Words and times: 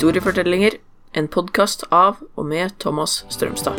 Historiefortellinger, 0.00 0.78
en 1.12 1.26
podkast 1.28 1.82
av 1.92 2.22
og 2.40 2.46
med 2.48 2.72
Thomas 2.80 3.18
Strømstad. 3.28 3.76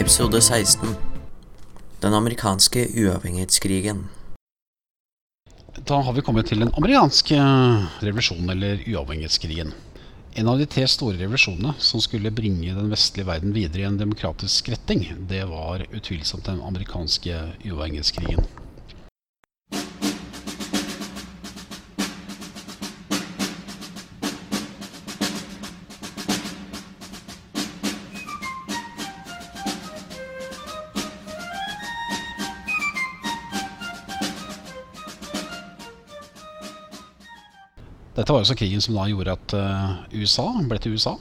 Episode 0.00 0.40
16 0.40 0.96
Den 2.00 2.16
amerikanske 2.16 2.86
uavhengighetskrigen. 3.04 4.06
Da 5.84 6.00
har 6.00 6.16
vi 6.16 6.24
kommet 6.24 6.48
til 6.48 6.64
den 6.64 6.72
amerikanske 6.72 7.36
revolusjonen, 8.00 8.48
eller 8.56 8.80
uavhengighetskrigen. 8.88 9.76
En 10.34 10.48
av 10.48 10.56
de 10.58 10.64
tre 10.64 10.86
store 10.88 11.18
revolusjonene 11.20 11.74
som 11.76 12.00
skulle 12.00 12.32
bringe 12.32 12.72
den 12.72 12.88
vestlige 12.88 13.28
verden 13.28 13.52
videre 13.52 13.84
i 13.84 13.88
en 13.90 13.98
demokratisk 14.00 14.70
retning, 14.72 15.04
det 15.28 15.42
var 15.50 15.84
utvilsomt 15.90 16.48
den 16.48 16.62
amerikanske 16.64 17.36
uavhengighetskrigen. 17.68 18.46
Dette 38.12 38.28
var 38.28 38.44
også 38.44 38.56
krigen 38.60 38.82
som 38.84 38.96
da 38.96 39.06
gjorde 39.08 39.32
at 39.38 39.54
uh, 39.56 40.02
USA 40.12 40.44
ble 40.68 40.78
til 40.82 40.98
USA. 40.98 41.14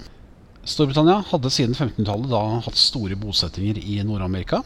Storbritannia 0.68 1.22
hadde 1.30 1.52
siden 1.54 1.76
1500-tallet 1.78 2.32
da 2.34 2.42
hatt 2.66 2.80
store 2.80 3.16
bosettinger 3.20 3.80
i 3.80 4.02
Nord-Amerika. 4.06 4.60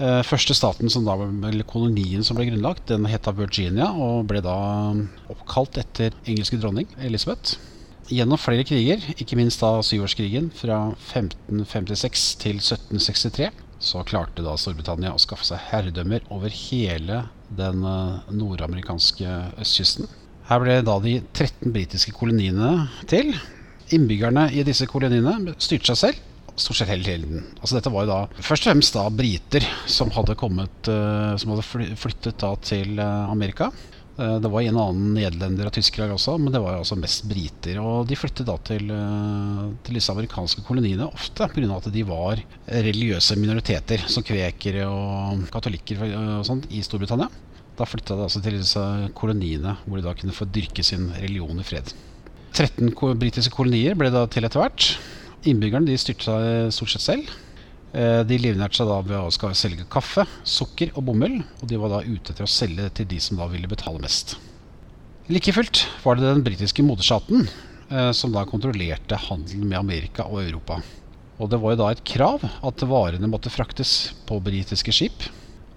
Uh, 0.00 0.22
første 0.26 0.56
staten 0.56 0.90
som 0.90 1.04
da, 1.04 1.18
eller 1.50 1.68
kolonien 1.68 2.24
som 2.24 2.38
ble 2.38 2.48
grunnlagt, 2.48 2.88
den 2.88 3.04
het 3.12 3.28
Virginia 3.36 3.90
og 3.92 4.24
ble 4.32 4.40
da 4.44 4.56
oppkalt 5.34 5.76
etter 5.84 6.16
engelske 6.24 6.58
dronning 6.62 6.88
Elizabeth. 6.96 7.58
Gjennom 8.08 8.40
flere 8.40 8.64
kriger, 8.68 9.04
ikke 9.16 9.36
minst 9.36 9.60
da 9.60 9.78
syvårskrigen 9.84 10.50
fra 10.52 10.80
1556 11.12 12.26
til 12.40 12.58
1763, 12.60 13.52
så 13.84 14.00
klarte 14.08 14.44
da 14.44 14.56
Storbritannia 14.60 15.12
å 15.12 15.20
skaffe 15.20 15.44
seg 15.44 15.60
herredømmer 15.68 16.24
over 16.32 16.52
hele 16.52 17.26
den 17.52 17.84
nordamerikanske 17.84 19.40
østkysten. 19.60 20.08
Her 20.44 20.60
ble 20.60 20.76
da 20.84 20.98
de 21.00 21.18
13 21.32 21.72
britiske 21.72 22.12
koloniene 22.16 22.88
til. 23.08 23.32
Innbyggerne 23.96 24.50
i 24.52 24.64
disse 24.66 24.86
koloniene 24.90 25.54
styrte 25.56 25.94
seg 25.94 26.00
selv. 26.02 26.30
Stort 26.54 26.78
sett 26.78 26.90
hele 26.92 27.02
tiden. 27.02 27.40
Altså 27.58 27.78
dette 27.78 27.90
var 27.90 28.04
jo 28.04 28.12
da 28.12 28.20
først 28.36 28.66
og 28.66 28.70
fremst 28.70 28.94
da 28.94 29.08
briter 29.10 29.64
som 29.90 30.12
hadde 30.14 30.36
kommet 30.38 30.86
uh, 30.86 31.34
Som 31.40 31.50
hadde 31.50 31.96
flyttet 31.98 32.38
da 32.38 32.52
til 32.62 33.00
uh, 33.00 33.32
Amerika. 33.32 33.72
Uh, 34.14 34.36
det 34.38 34.52
var 34.52 34.62
en 34.62 34.78
annen 34.78 35.16
nederlender 35.16 35.66
og 35.66 35.74
tyskere 35.74 36.14
også, 36.14 36.36
men 36.38 36.54
det 36.54 36.60
var 36.62 36.76
jo 36.76 36.84
altså 36.84 37.00
mest 37.00 37.26
briter. 37.26 37.80
Og 37.82 38.06
de 38.06 38.20
flyttet 38.20 38.46
da 38.46 38.54
til, 38.68 38.92
til 39.88 39.98
disse 39.98 40.14
amerikanske 40.14 40.62
koloniene 40.68 41.08
ofte 41.08 41.48
pga. 41.56 41.72
at 41.80 41.90
de 41.96 42.04
var 42.06 42.44
religiøse 42.68 43.40
minoriteter, 43.40 44.06
som 44.06 44.22
kvekere 44.22 44.86
og 44.86 45.48
katolikker 45.56 46.06
og 46.06 46.46
sånt, 46.46 46.70
i 46.70 46.84
Storbritannia. 46.86 47.32
Da 47.74 47.86
flytta 47.88 48.14
de 48.14 48.26
altså 48.26 48.42
til 48.42 48.58
disse 48.60 48.82
koloniene, 49.18 49.76
hvor 49.84 49.98
de 49.98 50.06
da 50.06 50.14
kunne 50.14 50.34
få 50.34 50.46
dyrke 50.46 50.84
sin 50.86 51.08
religion 51.18 51.58
i 51.58 51.66
fred. 51.66 51.90
13 52.54 52.92
britiske 53.18 53.54
kolonier 53.54 53.96
ble 53.98 54.12
da 54.14 54.28
til 54.30 54.46
etter 54.46 54.62
hvert. 54.62 54.92
Innbyggerne 55.44 55.90
de 55.90 55.98
styrte 55.98 56.28
seg 56.28 56.74
stort 56.76 56.94
sett 56.94 57.06
selv. 57.08 57.32
Eh, 57.94 58.22
de 58.26 58.38
livnærte 58.38 58.78
seg 58.78 58.88
da 58.90 59.00
ved 59.06 59.18
å 59.18 59.52
selge 59.54 59.86
kaffe, 59.90 60.24
sukker 60.46 60.94
og 60.94 61.04
bomull, 61.08 61.40
og 61.60 61.68
de 61.70 61.78
var 61.78 61.92
da 61.92 62.02
ute 62.06 62.32
etter 62.32 62.46
å 62.46 62.50
selge 62.50 62.88
til 62.94 63.10
de 63.10 63.20
som 63.22 63.38
da 63.38 63.46
ville 63.50 63.70
betale 63.70 64.02
mest. 64.02 64.36
Like 65.30 65.54
fullt 65.56 65.86
var 66.02 66.18
det 66.18 66.26
den 66.26 66.42
britiske 66.46 66.84
moderstaten 66.84 67.46
eh, 67.46 68.10
som 68.14 68.34
da 68.34 68.42
kontrollerte 68.46 69.18
handelen 69.28 69.66
med 69.70 69.78
Amerika 69.78 70.26
og 70.26 70.42
Europa. 70.42 70.80
Og 71.42 71.50
det 71.50 71.58
var 71.58 71.74
jo 71.74 71.80
da 71.82 71.90
et 71.90 72.02
krav 72.06 72.42
at 72.44 72.86
varene 72.86 73.30
måtte 73.30 73.50
fraktes 73.50 74.12
på 74.28 74.38
britiske 74.42 74.94
skip. 74.94 75.26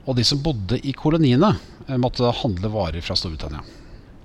Og 0.07 0.17
de 0.17 0.25
som 0.25 0.41
bodde 0.41 0.77
i 0.85 0.94
koloniene, 0.95 1.55
måtte 1.95 2.31
handle 2.41 2.71
varer 2.73 3.03
fra 3.05 3.15
Storbritannia. 3.15 3.63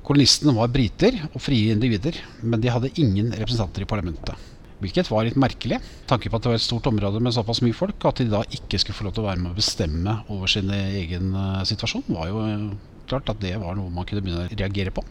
Kolonistene 0.02 0.54
var 0.56 0.70
briter 0.74 1.14
og 1.30 1.38
frie 1.42 1.74
individer, 1.74 2.16
men 2.42 2.62
de 2.62 2.72
hadde 2.74 2.90
ingen 2.98 3.30
representanter 3.30 3.84
i 3.84 3.88
parlamentet. 3.88 4.48
Hvilket 4.82 5.06
var 5.12 5.22
litt 5.22 5.38
merkelig, 5.38 5.78
tanke 6.10 6.26
på 6.26 6.38
at 6.38 6.42
det 6.42 6.50
var 6.50 6.58
et 6.58 6.64
stort 6.64 6.88
område 6.90 7.20
med 7.22 7.34
såpass 7.36 7.60
mye 7.62 7.76
folk, 7.76 8.02
at 8.08 8.18
de 8.18 8.26
da 8.32 8.40
ikke 8.50 8.80
skulle 8.82 8.98
få 8.98 9.06
lov 9.06 9.14
til 9.14 9.22
å 9.22 9.28
være 9.28 9.44
med 9.44 9.52
å 9.52 9.58
bestemme 9.60 10.16
over 10.26 10.50
sin 10.50 10.72
egen 10.74 11.30
eh, 11.38 11.60
situasjon, 11.70 12.08
var 12.10 12.32
jo 12.32 12.42
eh, 12.48 12.64
klart 13.06 13.30
at 13.30 13.38
det 13.44 13.54
var 13.62 13.78
noe 13.78 13.94
man 13.94 14.08
kunne 14.08 14.24
begynne 14.24 14.48
å 14.48 14.56
reagere 14.58 14.94
på. 14.94 15.06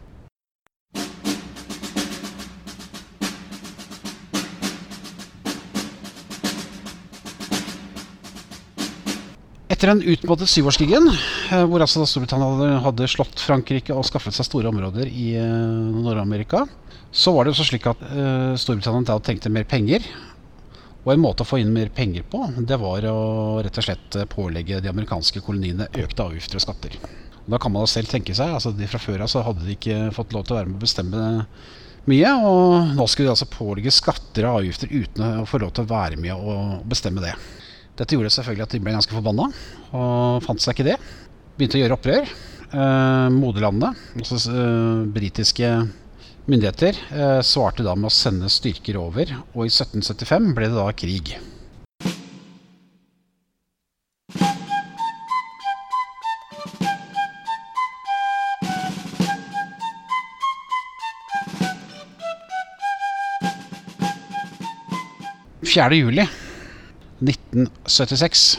Etter 9.81 9.95
den 9.95 10.13
utmålte 10.13 10.45
syvårskrigen, 10.45 11.07
eh, 11.09 11.63
hvor 11.65 11.81
altså 11.81 12.03
Storbritannia 12.05 12.75
hadde 12.83 13.07
slått 13.09 13.41
Frankrike 13.41 13.95
og 13.97 14.03
skaffet 14.05 14.35
seg 14.37 14.45
store 14.45 14.69
områder 14.69 15.07
i 15.09 15.31
uh, 15.41 15.87
Nord-Amerika, 16.03 16.67
så 17.09 17.31
var 17.33 17.47
det 17.47 17.55
også 17.55 17.65
slik 17.65 17.87
at 17.89 18.03
uh, 18.11 18.53
Storbritannia 18.61 19.07
da 19.09 19.15
trengte 19.25 19.49
mer 19.49 19.65
penger. 19.65 20.05
Og 21.01 21.15
en 21.15 21.23
måte 21.23 21.41
å 21.41 21.49
få 21.49 21.63
inn 21.63 21.71
mer 21.73 21.89
penger 21.89 22.27
på, 22.29 22.43
det 22.61 22.77
var 22.77 23.07
å 23.09 23.15
rett 23.65 23.79
og 23.81 23.87
slett 23.87 24.19
pålegge 24.29 24.83
de 24.85 24.91
amerikanske 24.91 25.41
koloniene 25.41 25.89
økte 26.03 26.27
avgifter 26.29 26.61
og 26.61 26.65
skatter. 26.67 26.99
Og 27.39 27.49
da 27.55 27.61
kan 27.65 27.73
man 27.73 27.89
selv 27.89 28.13
tenke 28.13 28.37
seg, 28.37 28.53
altså 28.53 28.75
de 28.77 28.91
fra 28.91 29.01
før 29.01 29.25
av 29.25 29.33
så 29.33 29.41
hadde 29.47 29.65
de 29.65 29.79
ikke 29.79 30.11
fått 30.13 30.37
lov 30.37 30.45
til 30.45 30.59
å 30.59 30.59
være 30.59 30.69
med 30.69 30.77
å 30.77 30.83
bestemme 30.85 31.23
mye, 32.05 32.35
og 32.37 32.93
nå 33.01 33.09
skulle 33.09 33.31
de 33.31 33.33
altså 33.33 33.49
pålegge 33.49 33.97
skatter 33.97 34.45
og 34.45 34.61
avgifter 34.61 34.93
uten 34.93 35.41
å 35.41 35.49
få 35.49 35.65
lov 35.65 35.73
til 35.73 35.89
å 35.89 35.93
være 35.95 36.21
med 36.21 36.37
og 36.37 36.85
bestemme 36.93 37.25
det. 37.25 37.33
Dette 37.99 38.15
gjorde 38.15 38.31
selvfølgelig 38.31 38.65
at 38.65 38.73
de 38.73 38.79
ble 38.83 38.93
ganske 38.95 39.13
forbanna, 39.13 39.49
og 39.91 40.45
fant 40.45 40.63
seg 40.63 40.77
ikke 40.77 40.87
det. 40.93 40.97
Begynte 41.57 41.77
å 41.77 41.81
gjøre 41.83 41.97
opprør. 41.97 42.33
Eh, 42.71 43.29
moderlandet, 43.35 43.99
altså 44.15 44.37
eh, 44.47 45.01
britiske 45.11 45.67
myndigheter, 46.47 46.95
eh, 47.11 47.39
svarte 47.43 47.83
da 47.83 47.97
med 47.99 48.07
å 48.07 48.15
sende 48.15 48.47
styrker 48.47 48.95
over, 48.95 49.33
og 49.51 49.65
i 49.67 49.71
1775 49.73 50.53
ble 50.55 50.71
det 50.71 50.79
da 50.79 50.91
krig. 50.95 51.35
Fjerde 65.71 65.99
juli 65.99 66.23
1976. 67.21 68.57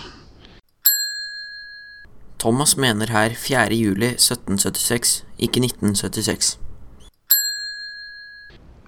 Thomas 2.38 2.76
mener 2.78 3.10
her 3.10 3.34
4. 3.34 3.74
juli 3.74 4.12
1776, 4.14 5.24
ikke 5.38 5.62
1976. 5.66 6.58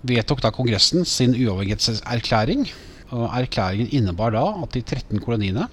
Vedtok 0.07 0.43
da 0.45 0.53
Kongressen 0.55 1.05
sin 1.05 1.35
uavhengighetserklæring. 1.35 2.69
og 3.11 3.31
Erklæringen 3.41 3.89
innebar 3.93 4.31
da 4.31 4.45
at 4.62 4.75
de 4.75 4.81
13 4.81 5.21
koloniene 5.21 5.67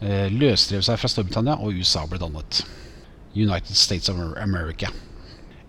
eh, 0.00 0.32
løsrev 0.32 0.82
seg 0.82 0.98
fra 0.98 1.08
Storbritannia, 1.08 1.56
og 1.56 1.76
USA 1.76 2.06
ble 2.08 2.18
dannet. 2.18 2.64
United 3.36 3.76
States 3.76 4.08
of 4.08 4.16
America. 4.36 4.88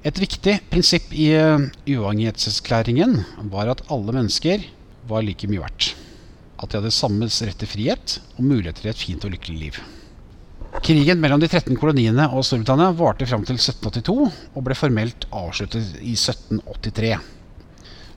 Et 0.04 0.20
viktig 0.20 0.60
prinsipp 0.72 1.12
i 1.12 1.34
uh, 1.36 1.60
uavhengighetserklæringen 1.88 3.26
var 3.52 3.68
at 3.72 3.84
alle 3.92 4.16
mennesker 4.16 4.64
var 5.10 5.22
like 5.22 5.48
mye 5.48 5.60
verdt 5.60 5.99
at 6.60 6.70
de 6.70 6.82
hadde 6.82 6.92
samme 6.94 7.30
rett 7.30 7.62
til 7.62 7.72
frihet 7.72 8.20
og 8.36 8.44
muligheter 8.46 8.84
til 8.84 8.92
et 8.94 9.02
fint 9.02 9.26
og 9.26 9.34
lykkelig 9.36 9.60
liv. 9.64 9.80
Krigen 10.86 11.20
mellom 11.20 11.42
de 11.42 11.50
13 11.50 11.74
koloniene 11.80 12.28
og 12.30 12.46
Storbritannia 12.46 12.92
varte 12.96 13.26
fram 13.28 13.44
til 13.48 13.58
1782 13.58 14.30
og 14.54 14.64
ble 14.66 14.78
formelt 14.78 15.26
avsluttet 15.34 15.98
i 16.04 16.14
1783. 16.14 17.18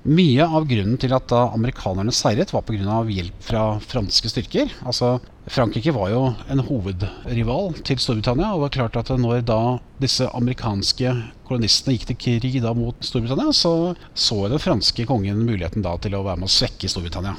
Mye 0.02 0.42
av 0.42 0.64
grunnen 0.66 0.96
til 0.98 1.12
at 1.14 1.28
da 1.30 1.44
amerikanerne 1.54 2.10
seiret, 2.10 2.50
var 2.50 2.64
pga. 2.66 2.96
hjelp 3.06 3.44
fra 3.46 3.78
franske 3.78 4.32
styrker. 4.32 4.72
Altså, 4.82 5.20
Frankrike 5.46 5.94
var 5.94 6.10
jo 6.10 6.24
en 6.50 6.64
hovedrival 6.66 7.70
til 7.86 8.02
Storbritannia. 8.02 8.50
Og 8.50 8.58
det 8.58 8.64
var 8.64 8.74
klart 8.76 8.98
at 8.98 9.14
når 9.14 9.46
da 9.46 9.78
disse 10.02 10.26
amerikanske 10.34 11.14
kolonistene 11.46 11.94
gikk 11.94 12.10
til 12.10 12.18
krig 12.18 12.60
da 12.66 12.74
mot 12.74 12.98
Storbritannia, 12.98 13.54
så 13.54 13.94
så 14.14 14.42
den 14.50 14.62
franske 14.62 15.06
kongen 15.06 15.46
muligheten 15.46 15.86
da 15.86 15.94
til 16.02 16.18
å 16.18 16.26
være 16.26 16.42
med 16.42 16.50
å 16.50 16.56
svekke 16.58 16.90
Storbritannia. 16.90 17.38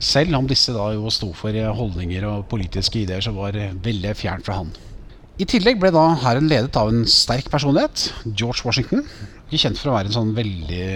Selv 0.00 0.36
om 0.38 0.46
disse 0.48 0.72
da 0.72 0.90
jo 0.96 1.10
sto 1.12 1.30
for 1.36 1.52
holdninger 1.52 2.24
og 2.28 2.46
politiske 2.48 3.02
ideer 3.02 3.20
som 3.24 3.36
var 3.36 3.58
veldig 3.84 4.14
fjernt 4.16 4.46
fra 4.46 4.62
han. 4.62 4.72
I 5.40 5.46
tillegg 5.48 5.78
ble 5.80 5.88
da 5.94 6.02
hæren 6.20 6.50
ledet 6.50 6.76
av 6.76 6.90
en 6.90 7.06
sterk 7.08 7.46
personlighet, 7.48 8.10
George 8.36 8.60
Washington. 8.66 9.06
Ikke 9.48 9.62
kjent 9.62 9.78
for 9.80 9.88
å 9.88 9.94
være 9.94 10.10
en 10.10 10.16
sånn 10.18 10.32
veldig 10.36 10.88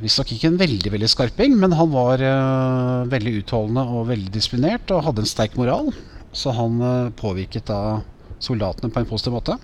Visstnok 0.00 0.32
ikke 0.34 0.50
en 0.50 0.58
veldig 0.58 0.90
veldig 0.92 1.10
skarping, 1.12 1.54
men 1.60 1.74
han 1.78 1.92
var 1.92 2.20
uh, 2.20 3.06
veldig 3.08 3.36
utholdende 3.44 3.84
og 3.86 4.08
veldig 4.10 4.32
disiplinert 4.34 4.90
og 4.90 5.04
hadde 5.06 5.22
en 5.22 5.30
sterk 5.30 5.54
moral. 5.60 5.92
Så 6.34 6.54
han 6.56 6.82
uh, 6.82 7.12
påvirket 7.16 7.70
da 7.70 8.00
soldatene 8.42 8.90
på 8.90 9.00
en 9.00 9.08
positiv 9.08 9.36
måte. 9.38 9.56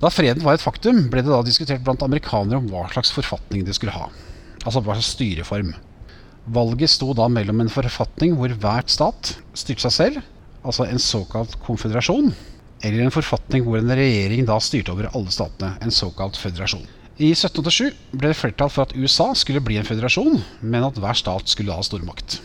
Da 0.00 0.12
freden 0.12 0.46
var 0.46 0.56
et 0.56 0.64
faktum, 0.64 1.08
ble 1.10 1.24
det 1.24 1.34
da 1.34 1.42
diskutert 1.44 1.82
blant 1.84 2.02
amerikanere 2.06 2.62
om 2.62 2.70
hva 2.70 2.86
slags 2.94 3.10
forfatning 3.14 3.66
de 3.66 3.74
skulle 3.74 3.94
ha. 3.94 4.06
Altså 4.62 4.80
hva 4.80 4.94
slags 4.94 5.12
styreform. 5.16 5.74
Valget 6.44 6.92
sto 6.92 7.14
da 7.16 7.28
mellom 7.32 7.62
en 7.62 7.72
forfatning 7.72 8.34
hvor 8.36 8.52
hvert 8.60 8.92
stat 8.92 9.34
styrte 9.56 9.86
seg 9.86 9.94
selv, 9.94 10.24
altså 10.64 10.84
en 10.84 11.00
såkalt 11.00 11.56
konføderasjon, 11.64 12.34
eller 12.84 13.04
en 13.04 13.14
forfatning 13.14 13.64
hvor 13.64 13.80
en 13.80 13.94
regjering 13.96 14.44
da 14.48 14.58
styrte 14.60 14.92
over 14.92 15.08
alle 15.14 15.32
statene, 15.32 15.78
en 15.80 15.94
såkalt 15.94 16.36
føderasjon. 16.40 16.84
I 17.14 17.30
1787 17.30 17.94
ble 18.18 18.32
det 18.32 18.36
flertall 18.36 18.72
for 18.72 18.84
at 18.84 18.96
USA 18.98 19.30
skulle 19.38 19.62
bli 19.64 19.78
en 19.78 19.86
føderasjon, 19.86 20.40
men 20.60 20.84
at 20.84 20.98
hver 21.00 21.16
stat 21.16 21.48
skulle 21.48 21.72
ha 21.72 21.84
stormakt. 21.86 22.40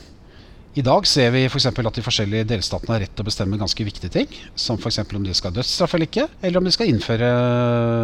I 0.77 0.83
dag 0.85 1.07
ser 1.09 1.31
vi 1.33 1.41
f.eks. 1.49 1.65
at 1.65 1.97
de 1.97 2.03
forskjellige 2.05 2.47
delstatene 2.51 2.93
har 2.93 3.01
rett 3.03 3.15
til 3.17 3.25
å 3.25 3.27
bestemme 3.27 3.57
ganske 3.59 3.83
viktige 3.83 4.13
ting. 4.13 4.35
Som 4.53 4.77
f.eks. 4.77 5.01
om 5.01 5.25
de 5.25 5.33
skal 5.33 5.49
ha 5.49 5.57
dødsstraff 5.57 5.97
eller 5.97 6.07
ikke, 6.07 6.27
eller 6.39 6.61
om 6.61 6.69
de 6.69 6.71
skal 6.75 6.91
innføre 6.91 7.31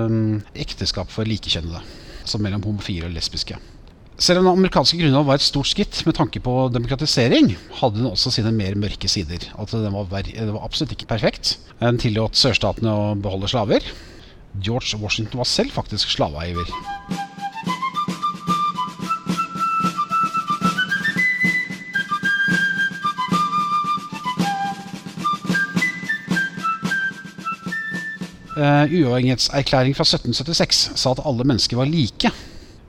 mm, 0.10 0.34
ekteskap 0.66 1.14
for 1.14 1.30
likekjønnede. 1.30 1.84
Altså 2.26 2.42
mellom 2.42 2.66
homofile 2.66 3.06
og 3.08 3.14
lesbiske. 3.14 3.62
Selv 4.16 4.40
om 4.40 4.46
den 4.46 4.54
amerikanske 4.56 4.96
grunnloven 4.96 5.28
var 5.28 5.42
et 5.42 5.44
stort 5.44 5.68
skritt 5.68 5.98
med 6.08 6.16
tanke 6.16 6.40
på 6.40 6.52
demokratisering, 6.72 7.50
hadde 7.82 8.00
den 8.00 8.08
også 8.08 8.32
sine 8.32 8.54
mer 8.56 8.78
mørke 8.80 9.10
sider. 9.12 9.44
At 9.60 9.74
den 9.76 9.92
var, 9.92 10.08
den 10.24 10.54
var 10.56 10.64
absolutt 10.64 10.96
ikke 10.96 11.10
perfekt. 11.10 11.58
Den 11.82 12.00
tillot 12.00 12.40
sørstatene 12.40 12.94
å 12.96 13.10
beholde 13.20 13.52
slaver. 13.52 13.84
George 14.64 14.96
Washington 15.02 15.44
var 15.44 15.50
selv 15.52 15.76
faktisk 15.76 16.16
slaveeier. 16.16 16.72
Uh, 28.56 28.88
Uavhengighetserklæringen 28.88 30.00
fra 30.00 30.08
1776 30.08 30.86
sa 30.96 31.12
at 31.12 31.26
alle 31.28 31.44
mennesker 31.44 31.84
var 31.84 31.92
like. 31.92 32.32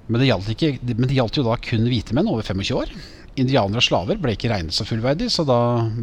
Men 0.06 0.22
det, 0.22 0.28
gjaldt 0.30 0.50
ikke, 0.54 0.72
men 0.94 1.08
det 1.10 1.18
gjaldt 1.18 1.40
jo 1.40 1.46
da 1.46 1.56
kun 1.58 1.86
hvite 1.90 2.14
menn 2.14 2.28
over 2.30 2.46
25 2.46 2.78
år. 2.78 2.92
Indianere 3.36 3.82
og 3.82 3.84
slaver 3.84 4.20
ble 4.22 4.36
ikke 4.36 4.48
regnet 4.52 4.74
som 4.74 4.88
fullverdige, 4.88 5.32
så 5.34 5.44
da 5.44 5.58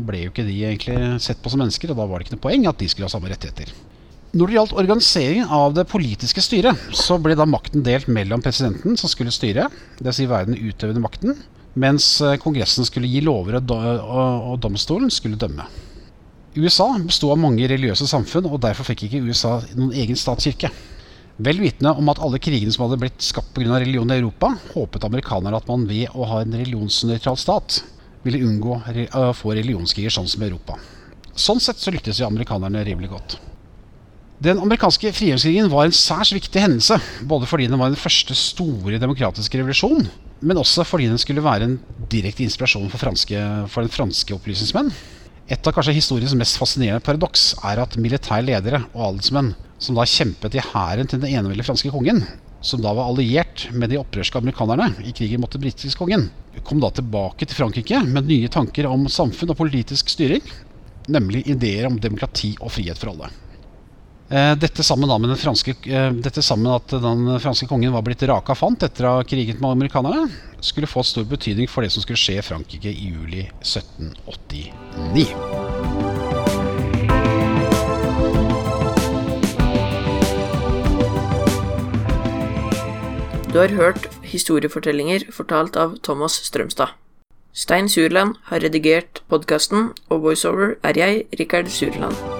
ble 0.05 0.25
jo 0.25 0.33
ikke 0.33 0.45
de 0.45 0.57
egentlig 0.67 0.97
sett 1.23 1.39
på 1.41 1.49
som 1.49 1.63
mennesker, 1.63 1.93
og 1.93 1.97
da 2.01 2.05
var 2.09 2.19
det 2.19 2.27
ikke 2.27 2.35
noe 2.35 2.43
poeng 2.43 2.67
at 2.69 2.81
de 2.81 2.89
skulle 2.91 3.07
ha 3.07 3.13
samme 3.13 3.31
rettigheter. 3.31 3.71
Når 4.33 4.49
det 4.49 4.55
gjaldt 4.57 4.75
organiseringen 4.81 5.49
av 5.53 5.73
det 5.77 5.85
politiske 5.89 6.41
styret, 6.41 6.85
så 6.97 7.19
ble 7.21 7.35
da 7.37 7.45
makten 7.45 7.85
delt 7.85 8.09
mellom 8.09 8.41
presidenten, 8.41 8.97
som 8.97 9.09
skulle 9.09 9.33
styre, 9.33 9.67
dvs. 9.99 10.19
Si 10.19 10.29
være 10.29 10.49
den 10.49 10.57
utøvende 10.57 11.03
makten, 11.03 11.37
mens 11.79 12.07
eh, 12.21 12.37
Kongressen 12.41 12.85
skulle 12.85 13.09
gi 13.09 13.21
lover, 13.25 13.59
og 13.61 14.57
domstolen 14.61 15.13
skulle 15.13 15.39
dømme. 15.41 15.65
USA 16.53 16.91
besto 17.01 17.31
av 17.33 17.39
mange 17.41 17.65
religiøse 17.69 18.05
samfunn, 18.09 18.49
og 18.49 18.61
derfor 18.61 18.85
fikk 18.89 19.07
ikke 19.07 19.23
USA 19.25 19.55
noen 19.73 19.93
egen 19.97 20.17
statskirke. 20.19 20.69
Vel 21.41 21.57
vitende 21.63 21.95
om 21.97 22.09
at 22.11 22.19
alle 22.21 22.37
krigene 22.37 22.73
som 22.73 22.85
hadde 22.85 22.99
blitt 23.01 23.23
skapt 23.25 23.55
pga. 23.55 23.79
religion 23.81 24.11
i 24.11 24.19
Europa, 24.19 24.51
håpet 24.75 25.05
amerikanerne 25.07 25.57
at 25.57 25.69
man 25.69 25.87
ved 25.89 26.11
å 26.13 26.27
ha 26.29 26.41
en 26.43 26.53
religionsnøytral 26.53 27.39
stat 27.41 27.79
ville 28.23 28.43
unngå 28.45 28.77
å 29.17 29.31
få 29.33 29.55
religionskriger 29.57 30.13
sånn 30.13 30.29
som 30.29 30.43
i 30.43 30.51
Europa. 30.51 30.77
Sånn 31.33 31.59
sett 31.59 31.81
så 31.81 31.91
lyktes 31.91 32.21
jo 32.21 32.27
amerikanerne 32.27 32.83
rimelig 32.85 33.09
godt. 33.09 33.39
Den 34.43 34.59
amerikanske 34.61 35.09
frigjøringskrigen 35.15 35.71
var 35.71 35.87
en 35.87 35.95
særs 35.95 36.33
viktig 36.35 36.61
hendelse, 36.61 36.99
både 37.25 37.47
fordi 37.49 37.65
den 37.71 37.79
var 37.81 37.89
den 37.89 37.99
første 37.99 38.35
store 38.37 38.99
demokratiske 39.01 39.57
revolusjonen, 39.57 40.09
men 40.43 40.59
også 40.59 40.85
fordi 40.85 41.09
den 41.09 41.21
skulle 41.21 41.43
være 41.43 41.65
en 41.65 41.75
direkte 42.11 42.45
inspirasjon 42.45 42.91
for, 42.91 43.01
franske, 43.01 43.41
for 43.71 43.87
den 43.87 43.93
franske 43.93 44.35
opplysningsmenn 44.35 44.91
et 45.51 45.67
av 45.67 45.75
kanskje 45.75 45.95
historiens 45.97 46.35
mest 46.39 46.55
fascinerende 46.59 47.03
paradoks 47.03 47.49
er 47.67 47.81
at 47.83 47.97
militære 47.99 48.45
ledere 48.47 48.79
og 48.93 49.09
adelsmenn 49.09 49.51
som 49.83 49.97
da 49.97 50.05
kjempet 50.07 50.55
i 50.55 50.63
hæren 50.63 51.09
til 51.11 51.19
den 51.19 51.33
eneveldige 51.33 51.67
franske 51.67 51.91
kongen, 51.91 52.21
som 52.63 52.79
da 52.79 52.93
var 52.95 53.09
alliert 53.11 53.65
med 53.75 53.91
de 53.91 53.99
opprørske 53.99 54.39
amerikanerne 54.39 54.93
i 55.03 55.11
krigen 55.11 55.43
mot 55.43 55.51
den 55.51 55.65
britiske 55.65 55.99
kongen, 55.99 56.29
kom 56.63 56.79
da 56.79 56.93
tilbake 56.95 57.43
til 57.43 57.59
Frankrike 57.59 57.99
med 58.07 58.29
nye 58.29 58.51
tanker 58.51 58.87
om 58.87 59.09
samfunn 59.11 59.51
og 59.51 59.59
politisk 59.59 60.13
styring, 60.13 60.45
nemlig 61.11 61.43
ideer 61.51 61.89
om 61.89 61.99
demokrati 61.99 62.53
og 62.61 62.71
frihet 62.71 63.01
for 63.01 63.11
alle. 63.11 63.27
Eh, 64.29 64.55
dette 64.55 64.83
sammen, 64.83 65.09
da 65.09 65.17
den 65.19 65.37
franske, 65.37 65.75
eh, 65.83 66.11
dette 66.11 66.41
sammen 66.41 66.71
at 66.71 66.87
den 66.87 67.39
franske 67.43 67.67
kongen 67.67 67.91
var 67.91 68.01
blitt 68.01 68.23
raka 68.23 68.55
fant 68.55 68.83
etter 68.83 69.05
å 69.05 69.17
ha 69.17 69.23
kriget 69.27 69.59
med 69.61 69.75
amerikanerne, 69.75 70.31
skulle 70.63 70.87
få 70.87 71.03
stor 71.03 71.27
betydning 71.27 71.67
for 71.67 71.83
det 71.83 71.91
som 71.91 72.01
skulle 72.01 72.17
skje 72.17 72.39
i 72.39 72.45
Frankrike 72.45 72.89
i 72.89 73.11
juli 73.11 73.49
1789. 73.61 75.35
Du 83.53 83.59
har 83.59 83.69
hørt 83.77 84.07
historiefortellinger 84.25 85.27
fortalt 85.31 85.77
av 85.77 85.99
Thomas 86.01 86.39
Strømstad. 86.47 86.95
Stein 87.53 87.85
Surland 87.85 88.39
har 88.49 88.63
redigert 88.65 89.21
podkasten, 89.29 89.91
og 90.09 90.23
voiceover 90.25 90.79
er 90.81 90.97
jeg, 90.97 91.27
Rikard 91.37 91.69
Surland. 91.69 92.32